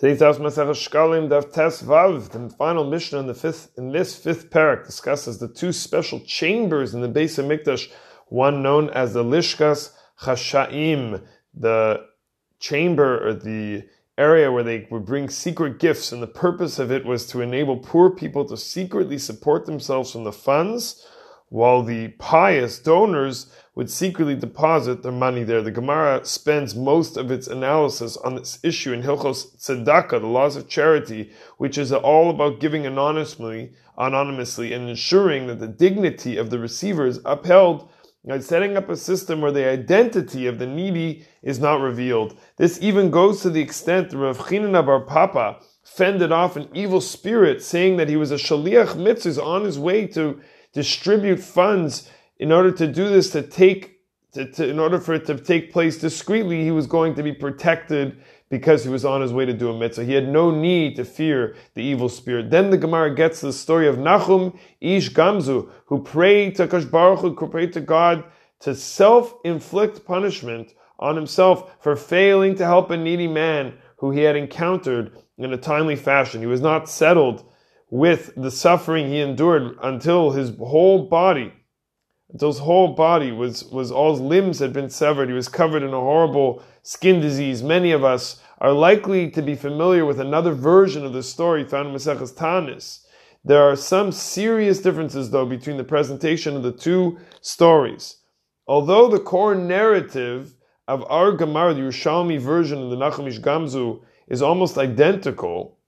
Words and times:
Today's 0.00 0.20
Daf 0.20 0.38
Masech 0.38 0.88
Shkalim 0.88 1.28
Tes 1.52 1.82
Vav, 1.82 2.30
the 2.30 2.48
final 2.56 2.88
Mishnah 2.88 3.18
in 3.18 3.26
the 3.26 3.34
fifth 3.34 3.70
in 3.76 3.92
this 3.92 4.16
fifth 4.16 4.48
perek 4.48 4.86
discusses 4.86 5.36
the 5.36 5.46
two 5.46 5.72
special 5.72 6.20
chambers 6.20 6.94
in 6.94 7.02
the 7.02 7.08
base 7.08 7.36
of 7.36 7.44
Mikdash, 7.44 7.90
one 8.28 8.62
known 8.62 8.88
as 8.88 9.12
the 9.12 9.22
Lishkas 9.22 9.92
Chashaim, 10.22 11.22
the 11.52 12.06
chamber 12.58 13.28
or 13.28 13.34
the 13.34 13.86
area 14.16 14.50
where 14.50 14.62
they 14.62 14.88
would 14.90 15.04
bring 15.04 15.28
secret 15.28 15.78
gifts, 15.78 16.12
and 16.12 16.22
the 16.22 16.26
purpose 16.26 16.78
of 16.78 16.90
it 16.90 17.04
was 17.04 17.26
to 17.26 17.42
enable 17.42 17.76
poor 17.76 18.08
people 18.08 18.46
to 18.46 18.56
secretly 18.56 19.18
support 19.18 19.66
themselves 19.66 20.12
from 20.12 20.24
the 20.24 20.32
funds, 20.32 21.06
while 21.50 21.82
the 21.82 22.08
pious 22.18 22.78
donors 22.78 23.52
would 23.74 23.90
secretly 23.90 24.34
deposit 24.34 25.02
their 25.02 25.12
money 25.12 25.42
there. 25.42 25.62
The 25.62 25.70
Gemara 25.70 26.24
spends 26.24 26.74
most 26.74 27.16
of 27.16 27.30
its 27.30 27.46
analysis 27.46 28.16
on 28.18 28.36
this 28.36 28.58
issue 28.62 28.92
in 28.92 29.02
Hilchos 29.02 29.56
Tzedakah, 29.56 30.20
the 30.20 30.26
laws 30.26 30.56
of 30.56 30.68
charity, 30.68 31.30
which 31.58 31.76
is 31.76 31.92
all 31.92 32.30
about 32.30 32.60
giving 32.60 32.86
anonymously, 32.86 33.72
anonymously 33.98 34.72
and 34.72 34.88
ensuring 34.88 35.48
that 35.48 35.58
the 35.58 35.68
dignity 35.68 36.36
of 36.36 36.50
the 36.50 36.58
receiver 36.58 37.06
is 37.06 37.20
upheld 37.24 37.90
by 38.24 38.38
setting 38.38 38.76
up 38.76 38.88
a 38.88 38.96
system 38.96 39.40
where 39.40 39.52
the 39.52 39.66
identity 39.66 40.46
of 40.46 40.58
the 40.58 40.66
needy 40.66 41.24
is 41.42 41.58
not 41.58 41.80
revealed. 41.80 42.36
This 42.58 42.78
even 42.82 43.10
goes 43.10 43.40
to 43.42 43.50
the 43.50 43.62
extent 43.62 44.10
that 44.10 44.18
Rav 44.18 44.38
Chanina 44.38 44.84
Bar 44.84 45.00
Papa 45.00 45.60
fended 45.82 46.30
off 46.30 46.56
an 46.56 46.68
evil 46.74 47.00
spirit, 47.00 47.62
saying 47.62 47.96
that 47.96 48.08
he 48.08 48.16
was 48.16 48.30
a 48.30 48.36
shaliach 48.36 48.96
mitzvah 48.96 49.42
on 49.42 49.64
his 49.64 49.78
way 49.78 50.06
to 50.08 50.40
distribute 50.72 51.40
funds 51.40 52.08
in 52.38 52.52
order 52.52 52.70
to 52.72 52.86
do 52.86 53.08
this, 53.08 53.30
to 53.30 53.42
take, 53.42 54.00
to, 54.32 54.50
to, 54.52 54.68
in 54.68 54.78
order 54.78 54.98
for 54.98 55.14
it 55.14 55.26
to 55.26 55.38
take 55.38 55.72
place 55.72 55.98
discreetly, 55.98 56.64
he 56.64 56.70
was 56.70 56.86
going 56.86 57.14
to 57.14 57.22
be 57.22 57.32
protected 57.32 58.22
because 58.48 58.82
he 58.82 58.90
was 58.90 59.04
on 59.04 59.20
his 59.20 59.32
way 59.32 59.44
to 59.44 59.52
do 59.52 59.70
a 59.70 59.78
mitzvah. 59.78 60.04
He 60.04 60.14
had 60.14 60.28
no 60.28 60.50
need 60.50 60.96
to 60.96 61.04
fear 61.04 61.54
the 61.74 61.82
evil 61.82 62.08
spirit. 62.08 62.50
Then 62.50 62.70
the 62.70 62.78
Gemara 62.78 63.14
gets 63.14 63.40
the 63.40 63.52
story 63.52 63.86
of 63.86 63.96
Nachum 63.96 64.58
Ish 64.80 65.12
Gamzu, 65.12 65.70
who 65.86 66.02
prayed 66.02 66.56
to 66.56 66.66
Kash 66.66 66.84
Baruch 66.84 67.20
who 67.20 67.48
prayed 67.48 67.72
to 67.74 67.80
God 67.80 68.24
to 68.60 68.74
self-inflict 68.74 70.04
punishment 70.04 70.74
on 70.98 71.16
himself 71.16 71.76
for 71.80 71.96
failing 71.96 72.54
to 72.56 72.64
help 72.64 72.90
a 72.90 72.96
needy 72.96 73.28
man 73.28 73.74
who 73.96 74.10
he 74.10 74.20
had 74.20 74.36
encountered 74.36 75.16
in 75.38 75.52
a 75.52 75.56
timely 75.56 75.96
fashion. 75.96 76.40
He 76.40 76.46
was 76.46 76.60
not 76.60 76.88
settled 76.88 77.44
with 77.90 78.32
the 78.36 78.50
suffering 78.50 79.08
he 79.08 79.20
endured 79.20 79.76
until 79.82 80.30
his 80.30 80.56
whole 80.56 81.06
body 81.06 81.52
until 82.32 82.48
his 82.48 82.60
whole 82.60 82.94
body 82.94 83.32
was, 83.32 83.64
was 83.64 83.90
all 83.90 84.12
his 84.12 84.20
limbs 84.20 84.58
had 84.60 84.72
been 84.72 84.90
severed. 84.90 85.28
He 85.28 85.34
was 85.34 85.48
covered 85.48 85.82
in 85.82 85.92
a 85.92 86.00
horrible 86.00 86.62
skin 86.82 87.20
disease. 87.20 87.62
Many 87.62 87.92
of 87.92 88.04
us 88.04 88.40
are 88.58 88.72
likely 88.72 89.30
to 89.30 89.42
be 89.42 89.54
familiar 89.54 90.04
with 90.04 90.20
another 90.20 90.52
version 90.52 91.04
of 91.04 91.12
the 91.12 91.22
story 91.22 91.64
found 91.64 91.88
in 91.88 91.94
Maseches 91.94 92.34
Tanis. 92.34 93.04
There 93.44 93.62
are 93.62 93.76
some 93.76 94.12
serious 94.12 94.80
differences, 94.80 95.30
though, 95.30 95.46
between 95.46 95.76
the 95.76 95.84
presentation 95.84 96.54
of 96.56 96.62
the 96.62 96.72
two 96.72 97.18
stories. 97.40 98.18
Although 98.66 99.08
the 99.08 99.18
core 99.18 99.54
narrative 99.54 100.54
of 100.86 101.04
our 101.10 101.32
Gemara, 101.32 101.74
the 101.74 101.80
Yerushalmi 101.80 102.38
version 102.38 102.80
of 102.82 102.90
the 102.90 102.96
Nachum 102.96 103.26
Ish 103.26 103.40
Gamzu, 103.40 104.02
is 104.28 104.42
almost 104.42 104.78
identical, 104.78 105.78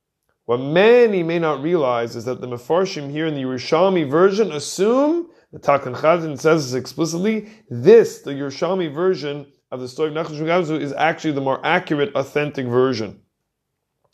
what 0.46 0.58
many 0.58 1.22
may 1.22 1.38
not 1.38 1.62
realize 1.62 2.16
is 2.16 2.24
that 2.24 2.40
the 2.40 2.48
Mefarshim 2.48 3.10
here 3.10 3.26
in 3.26 3.34
the 3.34 3.42
Yerushalmi 3.42 4.10
version 4.10 4.52
assume 4.52 5.28
the 5.52 5.58
Takan 5.58 5.94
Chazan 5.94 6.38
says 6.38 6.72
this 6.72 6.80
explicitly. 6.80 7.48
This, 7.70 8.22
the 8.22 8.32
Yerushalmi 8.32 8.92
version 8.92 9.46
of 9.70 9.80
the 9.80 9.88
story 9.88 10.08
of 10.08 10.14
Nachman 10.14 10.40
Gamzu, 10.40 10.80
is 10.80 10.92
actually 10.94 11.32
the 11.32 11.40
more 11.40 11.64
accurate, 11.64 12.14
authentic 12.14 12.66
version 12.66 13.20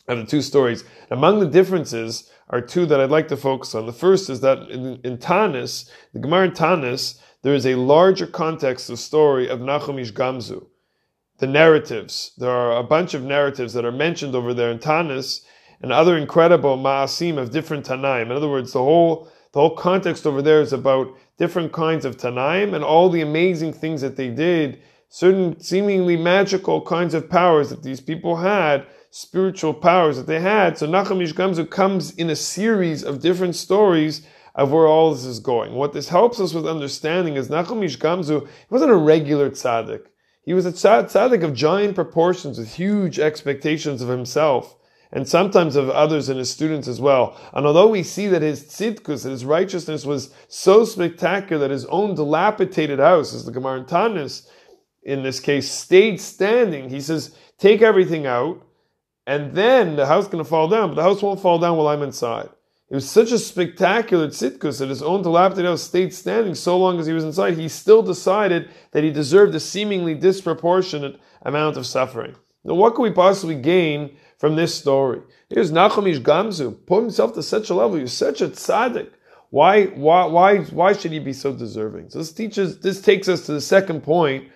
of 0.07 0.19
the 0.19 0.25
two 0.25 0.41
stories. 0.41 0.83
Among 1.09 1.39
the 1.39 1.47
differences 1.47 2.29
are 2.49 2.61
two 2.61 2.85
that 2.87 2.99
I'd 2.99 3.09
like 3.09 3.27
to 3.29 3.37
focus 3.37 3.73
on. 3.73 3.85
The 3.85 3.93
first 3.93 4.29
is 4.29 4.41
that 4.41 4.69
in, 4.69 4.99
in 5.03 5.17
Tanis, 5.17 5.89
the 6.13 6.19
Gemara 6.19 6.45
in 6.45 6.51
Tanis, 6.51 7.19
there 7.41 7.53
is 7.53 7.65
a 7.65 7.75
larger 7.75 8.27
context 8.27 8.87
to 8.87 8.93
the 8.93 8.97
story 8.97 9.47
of 9.47 9.59
Nachum 9.59 9.99
Ish 9.99 10.13
Gamzu. 10.13 10.67
The 11.37 11.47
narratives. 11.47 12.33
There 12.37 12.51
are 12.51 12.77
a 12.77 12.83
bunch 12.83 13.13
of 13.13 13.23
narratives 13.23 13.73
that 13.73 13.85
are 13.85 13.91
mentioned 13.93 14.35
over 14.35 14.53
there 14.53 14.71
in 14.71 14.79
Tanis 14.79 15.41
and 15.81 15.91
other 15.91 16.17
incredible 16.17 16.77
ma'asim 16.77 17.37
of 17.37 17.51
different 17.51 17.85
Tanaim. 17.85 18.23
In 18.23 18.31
other 18.31 18.49
words, 18.49 18.73
the 18.73 18.79
whole 18.79 19.29
the 19.51 19.59
whole 19.59 19.75
context 19.75 20.27
over 20.27 20.43
there 20.43 20.61
is 20.61 20.73
about 20.73 21.15
different 21.37 21.71
kinds 21.71 22.05
of 22.05 22.17
Tanaim 22.17 22.75
and 22.75 22.83
all 22.83 23.09
the 23.09 23.21
amazing 23.21 23.73
things 23.73 24.01
that 24.01 24.15
they 24.15 24.29
did, 24.29 24.79
certain 25.09 25.59
seemingly 25.59 26.15
magical 26.15 26.81
kinds 26.81 27.15
of 27.15 27.29
powers 27.29 27.69
that 27.71 27.81
these 27.81 27.99
people 27.99 28.35
had, 28.35 28.85
spiritual 29.09 29.73
powers 29.73 30.17
that 30.17 30.27
they 30.27 30.39
had. 30.39 30.77
So 30.77 30.87
Nachum 30.87 31.23
Ish 31.23 31.33
Gamzu 31.33 31.67
comes 31.67 32.11
in 32.15 32.29
a 32.29 32.35
series 32.35 33.03
of 33.03 33.21
different 33.21 33.55
stories 33.55 34.21
of 34.53 34.71
where 34.71 34.85
all 34.85 35.11
this 35.13 35.25
is 35.25 35.39
going. 35.39 35.73
What 35.73 35.93
this 35.93 36.09
helps 36.09 36.39
us 36.39 36.53
with 36.53 36.67
understanding 36.67 37.35
is 37.35 37.49
Nachum 37.49 37.83
Ish 37.83 37.97
Gamzu 37.97 38.47
wasn't 38.69 38.91
a 38.91 38.95
regular 38.95 39.49
tzaddik. 39.49 40.05
He 40.43 40.53
was 40.53 40.67
a 40.67 40.71
tzaddik 40.71 41.43
of 41.43 41.55
giant 41.55 41.95
proportions 41.95 42.59
with 42.59 42.75
huge 42.75 43.17
expectations 43.17 44.03
of 44.03 44.09
himself 44.09 44.75
and 45.11 45.27
sometimes 45.27 45.75
of 45.75 45.89
others 45.89 46.29
and 46.29 46.37
his 46.37 46.49
students 46.49 46.87
as 46.87 47.01
well. 47.01 47.39
And 47.53 47.65
although 47.65 47.87
we 47.87 48.03
see 48.03 48.27
that 48.27 48.41
his 48.41 48.63
tzidkus, 48.65 49.29
his 49.29 49.43
righteousness 49.43 50.05
was 50.05 50.33
so 50.47 50.85
spectacular 50.85 51.59
that 51.61 51.71
his 51.71 51.85
own 51.85 52.15
dilapidated 52.15 52.99
house, 52.99 53.33
as 53.33 53.45
the 53.45 53.51
Gemara 53.51 53.79
in 53.79 53.85
Tanis, 53.85 54.47
in 55.01 55.23
this 55.23 55.39
case, 55.39 55.71
stayed 55.71 56.21
standing, 56.21 56.89
he 56.89 57.01
says, 57.01 57.35
take 57.57 57.81
everything 57.81 58.27
out, 58.27 58.61
and 59.25 59.53
then 59.53 59.95
the 59.95 60.05
house 60.05 60.27
going 60.27 60.43
to 60.43 60.49
fall 60.49 60.67
down, 60.67 60.89
but 60.89 60.95
the 60.95 61.03
house 61.03 61.21
won't 61.21 61.41
fall 61.41 61.59
down 61.59 61.77
while 61.77 61.87
I'm 61.87 62.03
inside. 62.03 62.49
It 62.89 62.95
was 62.95 63.09
such 63.09 63.31
a 63.31 63.37
spectacular 63.37 64.27
tzidkus 64.27 64.79
that 64.79 64.89
his 64.89 65.03
own 65.03 65.21
dilapidated 65.21 65.69
house 65.69 65.83
stayed 65.83 66.13
standing 66.13 66.55
so 66.55 66.77
long 66.77 66.99
as 66.99 67.05
he 67.05 67.13
was 67.13 67.23
inside. 67.23 67.55
He 67.55 67.67
still 67.67 68.01
decided 68.01 68.69
that 68.91 69.03
he 69.03 69.11
deserved 69.11 69.53
a 69.53 69.59
seemingly 69.59 70.15
disproportionate 70.15 71.19
amount 71.43 71.77
of 71.77 71.85
suffering. 71.85 72.35
Now, 72.63 72.73
what 72.73 72.95
could 72.95 73.03
we 73.03 73.11
possibly 73.11 73.55
gain 73.55 74.17
from 74.39 74.55
this 74.55 74.73
story. 74.73 75.21
Here's 75.49 75.71
Nachum 75.71 76.09
Ish 76.09 76.19
Gamzu, 76.19 76.85
put 76.85 77.01
himself 77.01 77.33
to 77.33 77.43
such 77.43 77.69
a 77.69 77.75
level. 77.75 77.99
He's 77.99 78.13
such 78.13 78.41
a 78.41 78.47
tzaddik. 78.47 79.11
Why, 79.51 79.87
why, 79.87 80.25
why, 80.25 80.57
why 80.59 80.93
should 80.93 81.11
he 81.11 81.19
be 81.19 81.33
so 81.33 81.53
deserving? 81.53 82.09
So 82.09 82.19
this 82.19 82.31
teaches, 82.31 82.79
this 82.79 83.01
takes 83.01 83.27
us 83.27 83.45
to 83.47 83.51
the 83.51 83.61
second 83.61 84.01
point, 84.01 84.47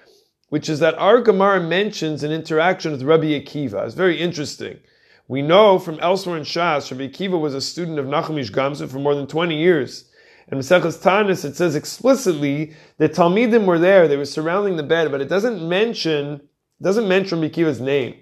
which 0.50 0.70
is 0.70 0.80
that 0.80 0.96
our 0.96 1.20
Gemara 1.20 1.60
mentions 1.60 2.24
an 2.24 2.32
interaction 2.32 2.92
with 2.92 3.02
Rabbi 3.02 3.40
Akiva. 3.40 3.86
It's 3.86 3.96
very 3.96 4.20
interesting. 4.20 4.80
We 5.28 5.42
know 5.42 5.80
from 5.80 6.00
elsewhere 6.00 6.38
in 6.38 6.44
Shas, 6.44 6.92
Rabbi 6.92 7.12
Akiva 7.12 7.40
was 7.40 7.56
a 7.56 7.62
student 7.62 8.00
of 8.00 8.06
Nachum 8.06 8.40
Ish 8.40 8.52
Gamzu 8.52 8.90
for 8.90 9.00
more 9.00 9.16
than 9.16 9.28
20 9.28 9.58
years. 9.58 10.06
In 10.50 10.60
Maseches 10.60 11.02
Tanis, 11.02 11.44
it 11.44 11.56
says 11.56 11.76
explicitly 11.76 12.74
that 13.00 13.14
Talmidim 13.14 13.66
were 13.66 13.80
there, 13.80 14.08
they 14.08 14.18
were 14.18 14.26
surrounding 14.26 14.78
the 14.78 14.84
bed, 14.84 15.12
but 15.12 15.22
it 15.22 15.30
doesn't 15.30 15.68
mention, 15.68 16.42
doesn't 16.82 17.08
mention 17.08 17.42
Rabbi 17.42 17.54
Akiva's 17.54 17.82
name. 17.82 18.16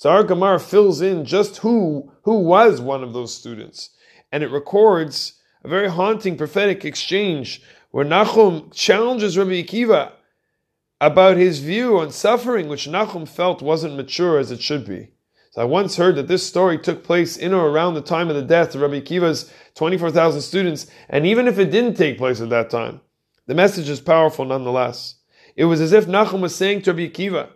So 0.00 0.08
our 0.08 0.24
Gemara 0.24 0.58
fills 0.58 1.02
in 1.02 1.26
just 1.26 1.58
who, 1.58 2.10
who 2.22 2.38
was 2.38 2.80
one 2.80 3.02
of 3.02 3.12
those 3.12 3.34
students. 3.34 3.90
And 4.32 4.42
it 4.42 4.50
records 4.50 5.34
a 5.62 5.68
very 5.68 5.90
haunting 5.90 6.38
prophetic 6.38 6.86
exchange 6.86 7.60
where 7.90 8.06
Nachum 8.06 8.72
challenges 8.72 9.36
Rabbi 9.36 9.62
Akiva 9.62 10.12
about 11.02 11.36
his 11.36 11.58
view 11.58 11.98
on 11.98 12.12
suffering, 12.12 12.66
which 12.66 12.88
Nachum 12.88 13.28
felt 13.28 13.60
wasn't 13.60 13.94
mature 13.94 14.38
as 14.38 14.50
it 14.50 14.62
should 14.62 14.86
be. 14.86 15.10
So 15.50 15.60
I 15.60 15.64
once 15.66 15.98
heard 15.98 16.16
that 16.16 16.28
this 16.28 16.46
story 16.46 16.78
took 16.78 17.04
place 17.04 17.36
in 17.36 17.52
or 17.52 17.68
around 17.68 17.92
the 17.92 18.00
time 18.00 18.30
of 18.30 18.36
the 18.36 18.40
death 18.40 18.74
of 18.74 18.80
Rabbi 18.80 19.00
Akiva's 19.00 19.52
24,000 19.74 20.40
students, 20.40 20.86
and 21.10 21.26
even 21.26 21.46
if 21.46 21.58
it 21.58 21.70
didn't 21.70 21.98
take 21.98 22.16
place 22.16 22.40
at 22.40 22.48
that 22.48 22.70
time, 22.70 23.02
the 23.44 23.54
message 23.54 23.90
is 23.90 24.00
powerful 24.00 24.46
nonetheless. 24.46 25.16
It 25.56 25.66
was 25.66 25.82
as 25.82 25.92
if 25.92 26.06
Nachum 26.06 26.40
was 26.40 26.56
saying 26.56 26.80
to 26.82 26.94
Rabbi 26.94 27.12
Akiva, 27.12 27.50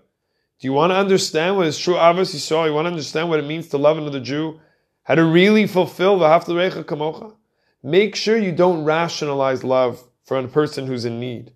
do 0.64 0.68
you 0.68 0.72
want 0.72 0.92
to 0.92 0.96
understand 0.96 1.58
what 1.58 1.66
is 1.66 1.78
true 1.78 1.92
Ahavas 1.92 2.34
Yisrael? 2.34 2.64
You 2.64 2.72
want 2.72 2.86
to 2.86 2.90
understand 2.90 3.28
what 3.28 3.38
it 3.38 3.46
means 3.46 3.68
to 3.68 3.76
love 3.76 3.98
another 3.98 4.18
Jew? 4.18 4.58
How 5.02 5.14
to 5.14 5.22
really 5.22 5.66
fulfill 5.66 6.18
the 6.18 6.24
Haftarecha 6.24 6.84
Kamocha? 6.84 7.34
Make 7.82 8.16
sure 8.16 8.38
you 8.38 8.50
don't 8.50 8.82
rationalize 8.82 9.62
love 9.62 10.02
for 10.24 10.38
a 10.38 10.48
person 10.48 10.86
who's 10.86 11.04
in 11.04 11.20
need. 11.20 11.52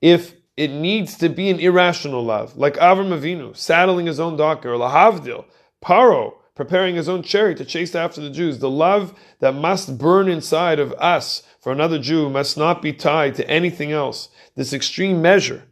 If 0.00 0.34
it 0.56 0.70
needs 0.70 1.18
to 1.18 1.28
be 1.28 1.50
an 1.50 1.60
irrational 1.60 2.24
love, 2.24 2.56
like 2.56 2.76
Avram 2.76 3.10
Avinu, 3.10 3.54
saddling 3.54 4.06
his 4.06 4.18
own 4.18 4.38
donkey, 4.38 4.68
or 4.68 4.78
Lahavdil, 4.78 5.44
Paro, 5.84 6.32
preparing 6.54 6.96
his 6.96 7.06
own 7.06 7.22
chariot 7.22 7.58
to 7.58 7.66
chase 7.66 7.94
after 7.94 8.22
the 8.22 8.30
Jews. 8.30 8.60
The 8.60 8.70
love 8.70 9.12
that 9.40 9.56
must 9.56 9.98
burn 9.98 10.26
inside 10.26 10.78
of 10.78 10.94
us 10.94 11.42
for 11.60 11.70
another 11.70 11.98
Jew 11.98 12.30
must 12.30 12.56
not 12.56 12.80
be 12.80 12.94
tied 12.94 13.34
to 13.34 13.50
anything 13.50 13.92
else. 13.92 14.30
This 14.54 14.72
extreme 14.72 15.20
measure 15.20 15.64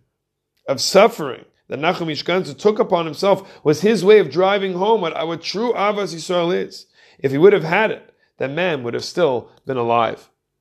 of 0.69 0.82
suffering 0.82 1.46
that 1.69 1.79
Nachum 1.79 2.11
Ish 2.11 2.25
Gamzu 2.25 2.57
took 2.57 2.79
upon 2.79 3.05
himself 3.07 3.65
was 3.65 3.81
his 3.81 4.05
way 4.05 4.19
of 4.19 4.31
driving 4.31 4.75
home 4.75 5.01
what, 5.01 5.17
our 5.17 5.37
true 5.37 5.73
Ahavas 5.73 6.15
Yisrael 6.15 6.55
is. 6.55 6.87
If 7.19 7.33
he 7.33 7.39
would 7.39 7.53
have 7.53 7.65
had 7.65 7.91
it, 7.91 8.15
that 8.39 8.51
man 8.51 8.83
would 8.83 8.95
have 8.95 9.05
still 9.05 9.51
been 9.65 9.77
alive. 9.77 10.31